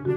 [0.00, 0.08] Oi,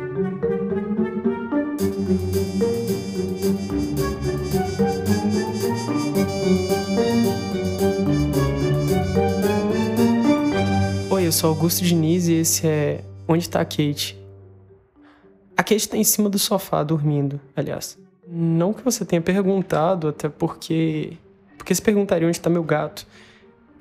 [11.28, 14.18] eu sou Augusto Diniz e esse é Onde tá a Kate?
[15.58, 17.98] A Kate tá em cima do sofá dormindo, aliás.
[18.26, 21.18] Não que você tenha perguntado, até porque.
[21.58, 23.06] Porque se perguntaria onde tá meu gato.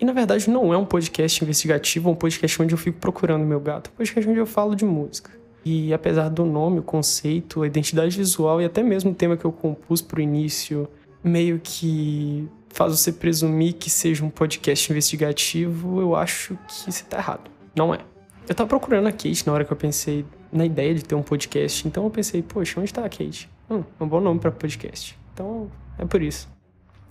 [0.00, 3.44] E na verdade não é um podcast investigativo, é um podcast onde eu fico procurando
[3.44, 3.90] meu gato.
[3.90, 5.41] É um podcast onde eu falo de música.
[5.64, 9.44] E apesar do nome, o conceito, a identidade visual e até mesmo o tema que
[9.44, 10.88] eu compus pro início,
[11.22, 17.18] meio que faz você presumir que seja um podcast investigativo, eu acho que você tá
[17.18, 17.50] errado.
[17.76, 18.00] Não é.
[18.48, 21.22] Eu tava procurando a Kate na hora que eu pensei na ideia de ter um
[21.22, 23.48] podcast, então eu pensei, poxa, onde tá a Kate?
[23.70, 25.18] Hum, é um bom nome para podcast.
[25.32, 26.48] Então, é por isso.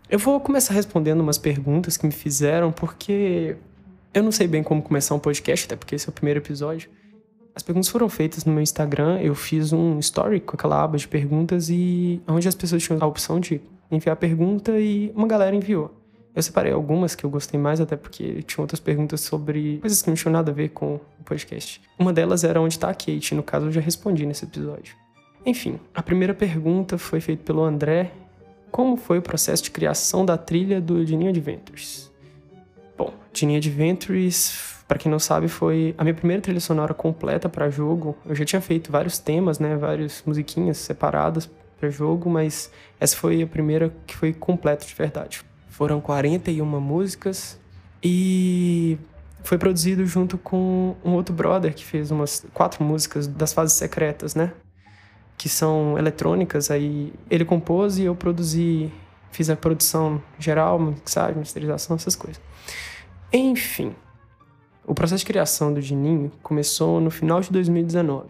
[0.09, 3.55] Eu vou começar respondendo umas perguntas que me fizeram, porque
[4.13, 6.89] eu não sei bem como começar um podcast, até porque esse é o primeiro episódio.
[7.53, 11.07] As perguntas foram feitas no meu Instagram, eu fiz um story com aquela aba de
[11.07, 15.93] perguntas e onde as pessoas tinham a opção de enviar pergunta e uma galera enviou.
[16.33, 20.09] Eu separei algumas que eu gostei mais, até porque tinha outras perguntas sobre coisas que
[20.09, 21.81] não tinham nada a ver com o podcast.
[21.99, 24.95] Uma delas era onde está a Kate, no caso eu já respondi nesse episódio.
[25.45, 28.11] Enfim, a primeira pergunta foi feita pelo André.
[28.71, 32.09] Como foi o processo de criação da trilha do Dininho Adventures?
[32.97, 37.69] Bom, Dininho Adventures, para quem não sabe, foi a minha primeira trilha sonora completa para
[37.69, 38.13] jogo.
[38.25, 43.41] Eu já tinha feito vários temas, né, várias musiquinhas separadas para jogo, mas essa foi
[43.41, 45.45] a primeira que foi completa de verdade.
[45.69, 47.57] Foram 41 músicas
[48.03, 48.97] e
[49.45, 54.35] foi produzido junto com um outro brother que fez umas quatro músicas das fases secretas,
[54.35, 54.51] né?
[55.37, 56.69] Que são eletrônicas.
[56.69, 58.91] Aí ele compôs e eu produzi,
[59.31, 62.41] fiz a produção geral, mixagem, masterização, essas coisas.
[63.31, 63.95] Enfim,
[64.85, 68.29] o processo de criação do Dininho começou no final de 2019.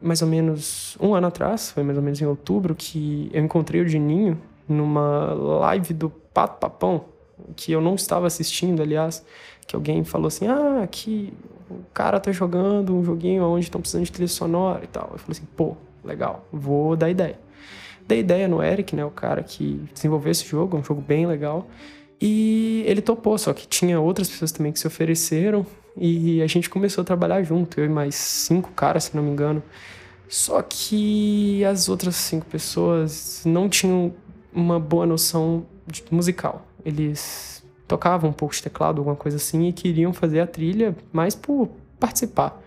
[0.00, 3.80] Mais ou menos um ano atrás, foi mais ou menos em outubro, que eu encontrei
[3.80, 7.04] o Dininho numa live do Pato Papão,
[7.54, 9.24] que eu não estava assistindo, aliás,
[9.66, 11.32] que alguém falou assim: ah, que
[11.70, 15.10] o cara tá jogando um joguinho onde estão precisando de trilha sonora e tal.
[15.12, 17.38] Eu falei assim: pô, legal, vou dar ideia.
[18.06, 21.26] Dei ideia no Eric, né, o cara que desenvolveu esse jogo, é um jogo bem
[21.26, 21.68] legal.
[22.20, 25.64] E ele topou, só que tinha outras pessoas também que se ofereceram
[25.96, 29.30] e a gente começou a trabalhar junto, eu e mais cinco caras, se não me
[29.30, 29.62] engano.
[30.28, 34.14] Só que as outras cinco pessoas não tinham
[34.52, 35.66] uma boa noção
[36.10, 36.66] musical.
[36.84, 41.34] Eles tocavam um pouco de teclado, alguma coisa assim, e queriam fazer a trilha mais
[41.34, 41.68] por
[42.00, 42.60] participar.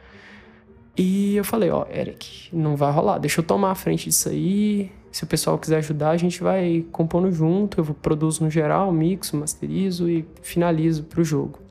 [0.97, 4.91] E eu falei, ó, Eric, não vai rolar, deixa eu tomar a frente disso aí.
[5.11, 9.35] Se o pessoal quiser ajudar, a gente vai compondo junto, eu produzo no geral, mixo,
[9.35, 11.64] masterizo e finalizo pro jogo.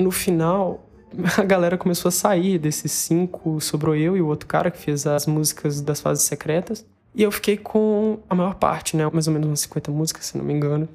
[0.00, 0.86] No final,
[1.36, 5.06] a galera começou a sair desses cinco, sobrou eu e o outro cara que fez
[5.06, 6.86] as músicas das fases secretas.
[7.14, 9.08] E eu fiquei com a maior parte, né?
[9.12, 10.88] Mais ou menos umas 50 músicas, se não me engano.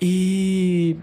[0.00, 0.96] E.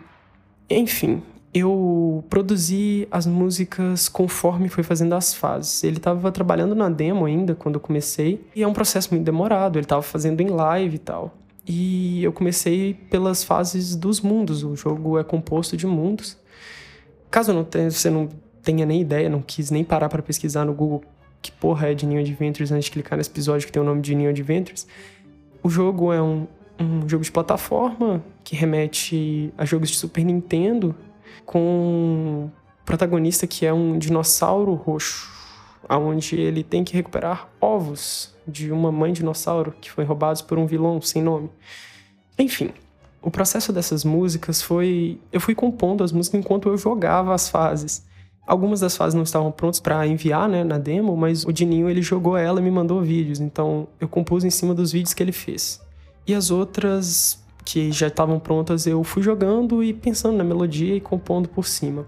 [0.69, 1.21] Enfim,
[1.53, 5.83] eu produzi as músicas conforme foi fazendo as fases.
[5.83, 9.77] Ele estava trabalhando na demo ainda quando eu comecei, e é um processo muito demorado,
[9.77, 11.37] ele estava fazendo em live e tal.
[11.65, 16.37] E eu comecei pelas fases dos mundos, o jogo é composto de mundos.
[17.29, 18.29] Caso não tenha, você não
[18.63, 21.03] tenha nem ideia, não quis nem parar para pesquisar no Google
[21.41, 24.01] que porra é de New Adventures antes de clicar nesse episódio que tem o nome
[24.01, 24.87] de New Adventures.
[25.63, 26.47] O jogo é um,
[26.79, 30.95] um jogo de plataforma que remete a jogos de Super Nintendo
[31.45, 32.51] com um
[32.85, 35.29] protagonista que é um dinossauro roxo,
[35.87, 40.65] aonde ele tem que recuperar ovos de uma mãe dinossauro que foi roubados por um
[40.65, 41.49] vilão sem nome.
[42.39, 42.71] Enfim,
[43.27, 48.05] o processo dessas músicas foi eu fui compondo as músicas enquanto eu jogava as fases.
[48.47, 52.01] Algumas das fases não estavam prontas para enviar, né, na demo, mas o Dininho ele
[52.01, 55.33] jogou ela e me mandou vídeos, então eu compus em cima dos vídeos que ele
[55.33, 55.81] fez.
[56.25, 61.01] E as outras que já estavam prontas eu fui jogando e pensando na melodia e
[61.01, 62.07] compondo por cima.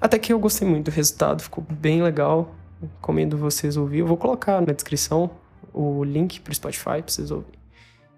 [0.00, 2.54] Até que eu gostei muito do resultado, ficou bem legal.
[2.80, 3.98] Recomendo vocês ouvir.
[3.98, 5.30] Eu vou colocar na descrição
[5.74, 7.60] o link para o Spotify para vocês ouvirem.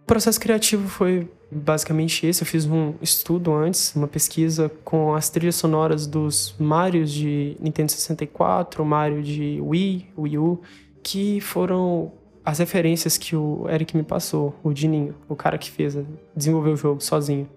[0.02, 2.42] O processo criativo foi basicamente esse.
[2.42, 7.92] Eu fiz um estudo antes, uma pesquisa com as trilhas sonoras dos Marios de Nintendo
[7.92, 10.60] 64, Mario de Wii, Wii U,
[11.02, 12.12] que foram
[12.44, 15.98] as referências que o Eric me passou, o Dininho, o cara que fez,
[16.34, 17.48] desenvolveu o jogo sozinho.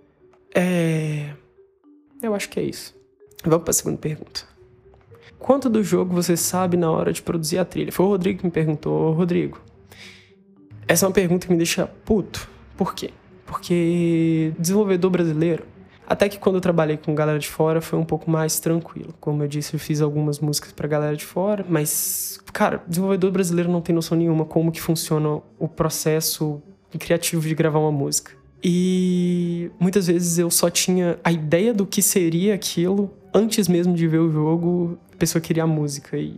[0.53, 1.33] É.
[2.21, 2.93] Eu acho que é isso.
[3.43, 4.41] Vamos para a segunda pergunta.
[5.39, 7.91] Quanto do jogo você sabe na hora de produzir a trilha?
[7.91, 9.11] Foi o Rodrigo que me perguntou.
[9.13, 9.59] Rodrigo,
[10.87, 12.47] essa é uma pergunta que me deixa puto.
[12.77, 13.11] Por quê?
[13.51, 15.65] Porque desenvolvedor brasileiro,
[16.07, 19.13] Até que quando eu trabalhei com galera de fora foi um pouco mais tranquilo.
[19.19, 23.71] Como eu disse, eu fiz algumas músicas para galera de fora, mas cara, desenvolvedor brasileiro
[23.71, 26.61] não tem noção nenhuma como que funciona o processo
[26.99, 28.31] criativo de gravar uma música.
[28.61, 34.07] E muitas vezes eu só tinha a ideia do que seria aquilo antes mesmo de
[34.07, 36.37] ver o jogo, a pessoa queria a música e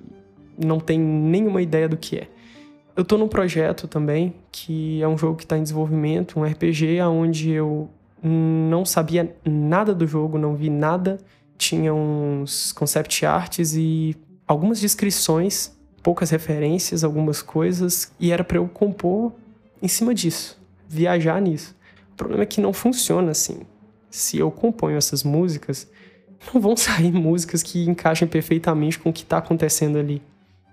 [0.58, 2.28] não tem nenhuma ideia do que é.
[2.96, 7.02] Eu tô num projeto também, que é um jogo que está em desenvolvimento, um RPG,
[7.02, 7.90] onde eu
[8.22, 11.18] não sabia nada do jogo, não vi nada.
[11.58, 14.16] Tinha uns concept arts e
[14.48, 19.34] algumas descrições, poucas referências, algumas coisas, e era para eu compor
[19.82, 21.76] em cima disso, viajar nisso.
[22.14, 23.62] O problema é que não funciona assim.
[24.10, 25.90] Se eu componho essas músicas,
[26.54, 30.22] não vão sair músicas que encaixem perfeitamente com o que está acontecendo ali.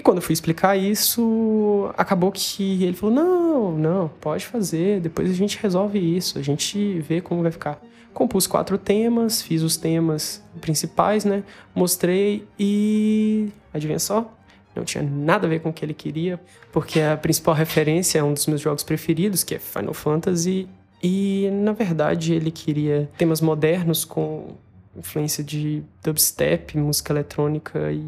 [0.01, 5.31] E quando eu fui explicar isso, acabou que ele falou: não, não, pode fazer, depois
[5.31, 7.79] a gente resolve isso, a gente vê como vai ficar.
[8.15, 11.45] Compus quatro temas, fiz os temas principais, né?
[11.75, 13.51] Mostrei e.
[13.75, 14.35] Adivinha só?
[14.75, 16.41] Não tinha nada a ver com o que ele queria,
[16.73, 20.67] porque a principal referência é um dos meus jogos preferidos, que é Final Fantasy.
[21.03, 24.57] E, na verdade, ele queria temas modernos com
[24.97, 28.07] influência de dubstep, música eletrônica e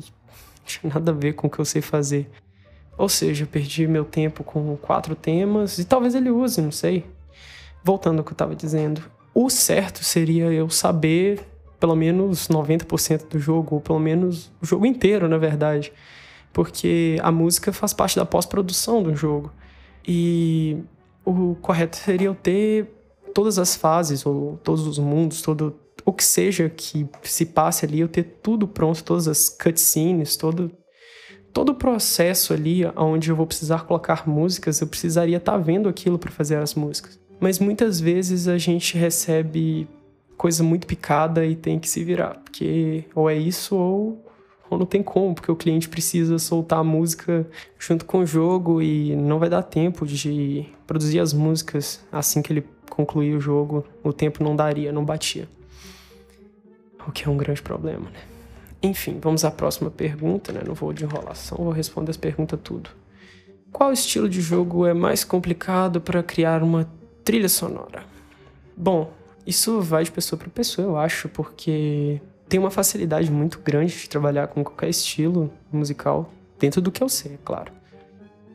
[0.67, 2.31] tinha nada a ver com o que eu sei fazer.
[2.97, 7.05] Ou seja, perdi meu tempo com quatro temas e talvez ele use, não sei.
[7.83, 9.03] Voltando ao que eu estava dizendo,
[9.35, 11.41] o certo seria eu saber
[11.81, 15.93] pelo menos 90% do jogo, ou pelo menos o jogo inteiro, na verdade.
[16.53, 19.51] Porque a música faz parte da pós-produção do jogo.
[20.07, 20.79] E
[21.25, 22.87] o correto seria eu ter
[23.35, 28.01] todas as fases, ou todos os mundos, todo, o que seja que se passe ali,
[28.01, 30.71] eu ter tudo pronto, todas as cutscenes, todo,
[31.53, 35.89] todo o processo ali onde eu vou precisar colocar músicas, eu precisaria estar tá vendo
[35.89, 37.19] aquilo para fazer as músicas.
[37.41, 39.89] Mas muitas vezes a gente recebe
[40.37, 44.25] coisa muito picada e tem que se virar, porque ou é isso ou,
[44.69, 47.47] ou não tem como, porque o cliente precisa soltar a música
[47.79, 52.53] junto com o jogo e não vai dar tempo de produzir as músicas assim que
[52.53, 55.49] ele concluir o jogo, o tempo não daria, não batia
[57.07, 58.21] o que é um grande problema, né?
[58.83, 60.61] Enfim, vamos à próxima pergunta, né?
[60.67, 62.91] Não vou de enrolação, vou responder as perguntas tudo.
[63.71, 66.91] Qual estilo de jogo é mais complicado para criar uma
[67.25, 68.05] trilha sonora?
[68.77, 69.13] Bom,
[69.47, 74.09] isso vai de pessoa para pessoa, eu acho, porque tem uma facilidade muito grande de
[74.09, 77.73] trabalhar com qualquer estilo musical, dentro do que eu sei, é claro.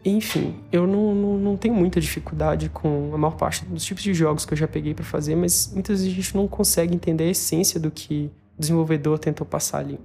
[0.05, 4.13] Enfim, eu não, não, não, tenho muita dificuldade com a maior parte dos tipos de
[4.13, 7.25] jogos que eu já peguei para fazer, mas muitas vezes a gente não consegue entender
[7.25, 9.99] a essência do que o desenvolvedor tentou passar ali.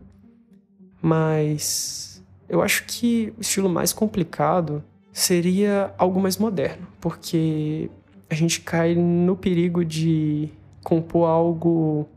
[1.00, 7.90] Mas eu acho que o estilo mais complicado seria algo mais moderno, porque
[8.28, 10.48] a gente cai no perigo de
[10.82, 12.08] compor algo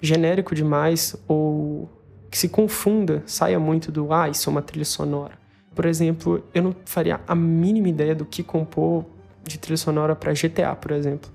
[0.00, 1.88] genérico demais ou
[2.30, 5.41] que se confunda, saia muito do ah, isso é uma trilha sonora.
[5.74, 9.04] Por exemplo, eu não faria a mínima ideia do que compor
[9.42, 11.30] de trilha sonora para GTA, por exemplo.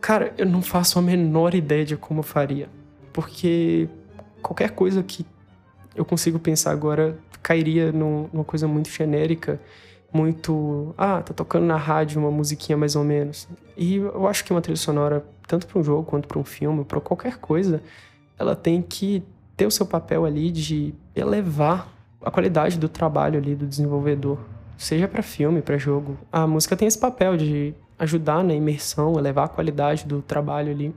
[0.00, 2.68] Cara, eu não faço a menor ideia de como eu faria.
[3.12, 3.88] Porque
[4.42, 5.24] qualquer coisa que
[5.94, 9.60] eu consigo pensar agora cairia numa coisa muito genérica,
[10.12, 10.94] muito.
[10.98, 13.48] Ah, tá tocando na rádio uma musiquinha mais ou menos.
[13.76, 16.84] E eu acho que uma trilha sonora, tanto para um jogo quanto para um filme,
[16.84, 17.82] para qualquer coisa,
[18.38, 19.22] ela tem que
[19.56, 21.93] ter o seu papel ali de elevar
[22.24, 24.38] a qualidade do trabalho ali do desenvolvedor,
[24.78, 26.16] seja para filme, para jogo.
[26.32, 30.94] A música tem esse papel de ajudar na imersão, elevar a qualidade do trabalho ali.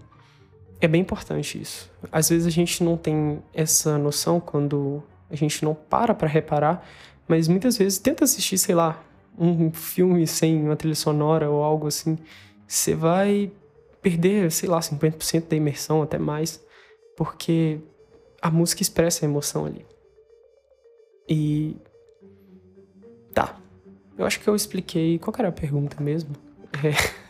[0.80, 1.92] É bem importante isso.
[2.12, 6.88] Às vezes a gente não tem essa noção quando a gente não para para reparar,
[7.28, 9.04] mas muitas vezes tenta assistir, sei lá,
[9.38, 12.18] um filme sem uma trilha sonora ou algo assim,
[12.66, 13.52] você vai
[14.02, 16.64] perder, sei lá, 50% da imersão, até mais,
[17.16, 17.80] porque
[18.42, 19.86] a música expressa a emoção ali.
[21.28, 21.76] E.
[23.34, 23.58] Tá.
[24.18, 25.20] Eu acho que eu expliquei.
[25.20, 26.32] Qual era a pergunta mesmo?
[26.84, 26.92] É.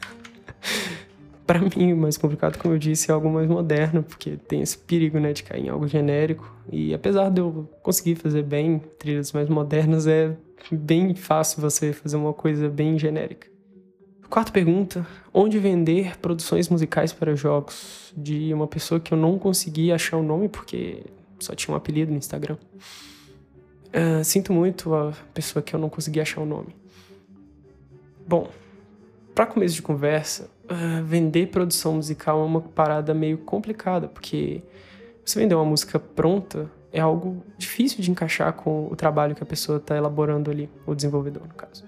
[1.47, 4.77] para mim, o mais complicado, como eu disse, é algo mais moderno, porque tem esse
[4.77, 6.53] perigo, né, de cair em algo genérico.
[6.69, 10.35] E apesar de eu conseguir fazer bem trilhas mais modernas, é
[10.69, 13.47] bem fácil você fazer uma coisa bem genérica.
[14.29, 18.13] Quarta pergunta: onde vender produções musicais para jogos?
[18.15, 21.03] De uma pessoa que eu não consegui achar o nome porque
[21.39, 22.57] só tinha um apelido no Instagram.
[23.87, 26.75] Uh, sinto muito a pessoa que eu não consegui achar o nome.
[28.27, 28.49] Bom,
[29.33, 34.61] para começo de conversa, uh, vender produção musical é uma parada meio complicada, porque
[35.23, 39.45] você vender uma música pronta é algo difícil de encaixar com o trabalho que a
[39.45, 41.85] pessoa está elaborando ali, o desenvolvedor, no caso.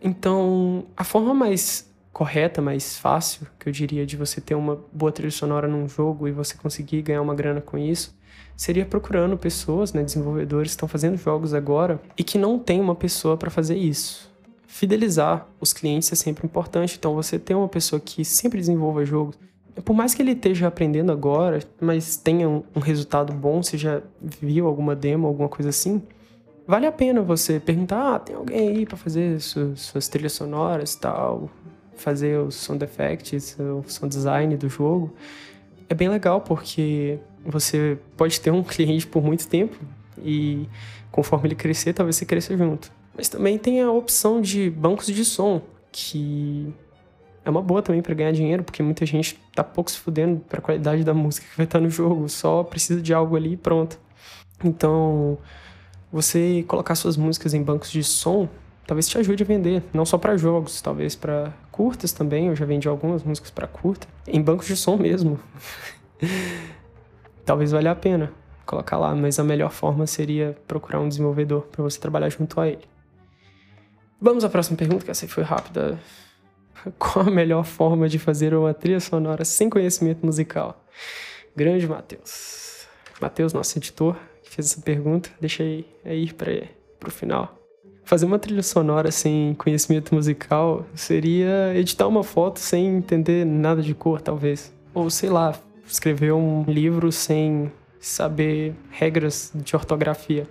[0.00, 5.10] Então, a forma mais correta, mais fácil, que eu diria, de você ter uma boa
[5.10, 8.14] trilha sonora num jogo e você conseguir ganhar uma grana com isso,
[8.56, 12.94] seria procurando pessoas, né, desenvolvedores que estão fazendo jogos agora e que não tem uma
[12.94, 14.30] pessoa para fazer isso.
[14.66, 19.38] Fidelizar os clientes é sempre importante, então você ter uma pessoa que sempre desenvolva jogos,
[19.84, 24.02] por mais que ele esteja aprendendo agora, mas tenha um, um resultado bom, você já
[24.20, 26.02] viu alguma demo, alguma coisa assim,
[26.66, 30.94] vale a pena você perguntar, ah, tem alguém aí para fazer suas, suas trilhas sonoras
[30.94, 31.50] tal,
[31.94, 35.14] fazer os sound effects, o sound design do jogo.
[35.88, 39.76] É bem legal porque você pode ter um cliente por muito tempo
[40.18, 40.68] e
[41.10, 42.92] conforme ele crescer, talvez você cresça junto.
[43.16, 46.72] Mas também tem a opção de bancos de som, que
[47.44, 50.58] é uma boa também para ganhar dinheiro, porque muita gente tá pouco se fudendo para
[50.58, 53.56] a qualidade da música que vai estar no jogo, só precisa de algo ali e
[53.56, 53.98] pronto.
[54.64, 55.36] Então,
[56.10, 58.48] você colocar suas músicas em bancos de som
[58.86, 62.48] talvez te ajude a vender, não só para jogos, talvez para curtas também.
[62.48, 65.38] Eu já vendi algumas músicas para curta, em bancos de som mesmo.
[67.44, 68.32] talvez valha a pena
[68.64, 72.68] colocar lá, mas a melhor forma seria procurar um desenvolvedor para você trabalhar junto a
[72.68, 72.82] ele.
[74.20, 75.98] Vamos à próxima pergunta, que essa foi rápida.
[76.98, 80.84] Qual a melhor forma de fazer uma trilha sonora sem conhecimento musical?
[81.54, 82.86] Grande Matheus.
[83.20, 87.58] Matheus, nosso editor, que fez essa pergunta, deixa aí, aí para o final.
[88.04, 93.94] Fazer uma trilha sonora sem conhecimento musical seria editar uma foto sem entender nada de
[93.94, 94.72] cor, talvez.
[94.92, 95.54] Ou sei lá,
[95.86, 97.70] escrever um livro sem
[98.00, 100.46] saber regras de ortografia.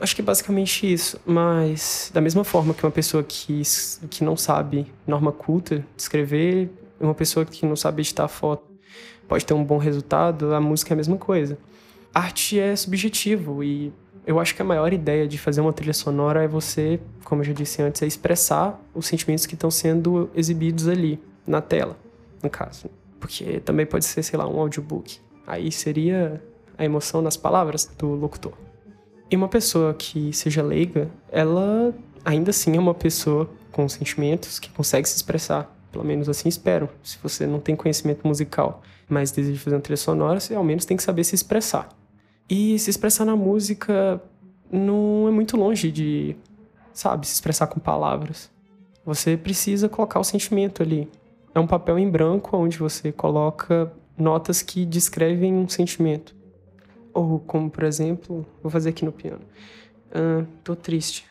[0.00, 3.62] Acho que é basicamente isso, mas da mesma forma que uma pessoa que,
[4.08, 8.64] que não sabe norma culta escrever, uma pessoa que não sabe editar foto
[9.28, 11.58] pode ter um bom resultado, a música é a mesma coisa.
[12.12, 13.92] Arte é subjetivo e
[14.26, 17.46] eu acho que a maior ideia de fazer uma trilha sonora é você, como eu
[17.46, 21.96] já disse antes, é expressar os sentimentos que estão sendo exibidos ali, na tela,
[22.42, 22.90] no caso.
[23.20, 25.20] Porque também pode ser, sei lá, um audiobook.
[25.46, 26.42] Aí seria
[26.76, 28.54] a emoção nas palavras do locutor.
[29.30, 34.70] E uma pessoa que seja leiga, ela ainda assim é uma pessoa com sentimentos que
[34.70, 35.76] consegue se expressar.
[35.92, 36.88] Pelo menos assim espero.
[37.02, 40.84] Se você não tem conhecimento musical, mas deseja fazer uma trilha sonora, você ao menos
[40.84, 41.88] tem que saber se expressar.
[42.48, 44.20] E se expressar na música
[44.70, 46.36] não é muito longe de,
[46.92, 48.50] sabe, se expressar com palavras.
[49.04, 51.08] Você precisa colocar o sentimento ali.
[51.54, 56.34] É um papel em branco onde você coloca notas que descrevem um sentimento.
[57.12, 59.40] Ou como, por exemplo, vou fazer aqui no piano.
[60.10, 61.26] Uh, tô triste.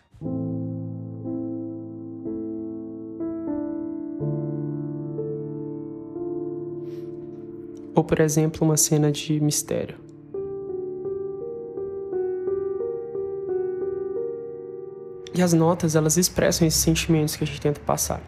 [7.96, 9.98] Ou, por exemplo, uma cena de mistério.
[15.34, 18.22] E as notas, elas expressam esses sentimentos que a gente tenta passar.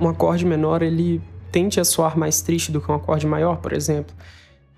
[0.00, 3.72] Um acorde menor, ele tende a soar mais triste do que um acorde maior, por
[3.72, 4.14] exemplo.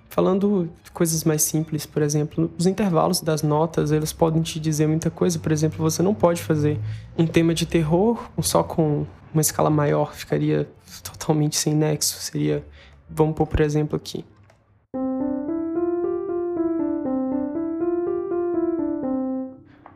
[0.08, 5.10] Falando coisas mais simples, por exemplo, os intervalos das notas, eles podem te dizer muita
[5.10, 5.38] coisa.
[5.38, 6.78] Por exemplo, você não pode fazer
[7.16, 10.68] um tema de terror só com uma escala maior, ficaria
[11.04, 12.20] totalmente sem nexo.
[12.20, 12.64] Seria,
[13.08, 14.24] vamos pôr por exemplo aqui.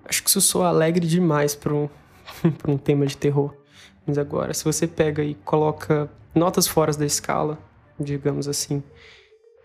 [0.05, 1.88] Acho que isso soa alegre demais para um,
[2.69, 3.55] um tema de terror.
[4.07, 7.59] Mas agora, se você pega e coloca notas fora da escala,
[7.99, 8.83] digamos assim,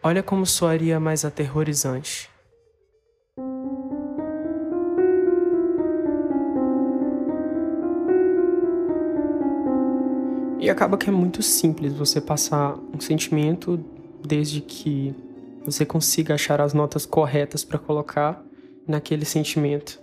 [0.04, 2.30] olha como soaria mais aterrorizante.
[10.60, 13.78] E acaba que é muito simples você passar um sentimento
[14.26, 15.16] desde que
[15.64, 18.44] você consiga achar as notas corretas para colocar
[18.86, 20.00] naquele sentimento.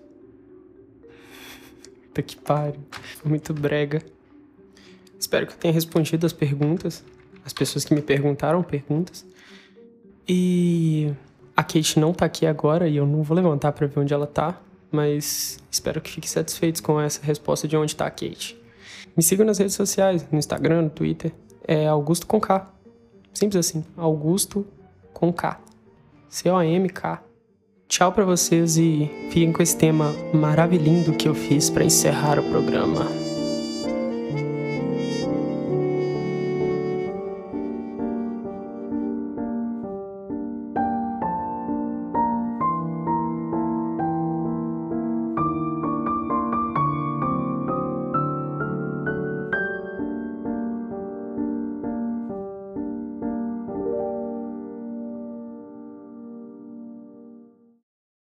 [2.06, 2.80] Puta que pariu.
[3.24, 4.00] Muito brega.
[5.18, 7.04] Espero que eu tenha respondido as perguntas.
[7.44, 9.24] As pessoas que me perguntaram perguntas.
[10.26, 11.12] E
[11.56, 14.26] a Kate não tá aqui agora e eu não vou levantar para ver onde ela
[14.26, 18.58] tá, mas espero que fiquem satisfeitos com essa resposta de onde tá a Kate.
[19.16, 21.32] Me sigam nas redes sociais, no Instagram, no Twitter.
[21.66, 22.70] É Augusto com K.
[23.32, 23.84] Simples assim.
[23.96, 24.66] Augusto
[25.12, 25.60] com K.
[26.28, 27.22] C-O-M-K.
[27.86, 32.42] Tchau para vocês e fiquem com esse tema maravilhoso que eu fiz para encerrar o
[32.42, 33.23] programa.